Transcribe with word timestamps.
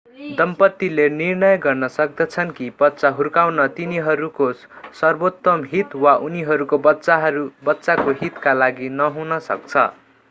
दम्पतिले 0.37 1.07
निर्णय 1.09 1.57
गर्न 1.57 1.87
सक्दछन् 1.87 2.51
कि 2.51 2.69
बच्चा 2.79 3.09
हुर्काउन 3.09 3.65
तिनीहरूको 3.75 4.51
सर्वोत्तम 5.01 5.63
हित 5.73 5.95
वा 5.97 6.15
उनीहरूको 6.23 6.77
बच्चाको 6.87 8.17
हितका 8.23 8.53
लागि 8.55 8.89
नहुन 8.97 9.39
सक्छ 9.47 9.89